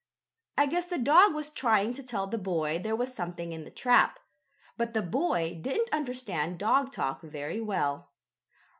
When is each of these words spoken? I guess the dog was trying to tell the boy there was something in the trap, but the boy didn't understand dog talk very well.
I 0.57 0.65
guess 0.65 0.85
the 0.85 0.97
dog 0.97 1.35
was 1.35 1.51
trying 1.51 1.93
to 1.93 2.01
tell 2.01 2.25
the 2.25 2.39
boy 2.39 2.79
there 2.79 2.95
was 2.95 3.13
something 3.13 3.51
in 3.51 3.65
the 3.65 3.69
trap, 3.69 4.17
but 4.75 4.95
the 4.95 5.03
boy 5.03 5.59
didn't 5.61 5.93
understand 5.93 6.57
dog 6.57 6.91
talk 6.91 7.21
very 7.21 7.59
well. 7.61 8.09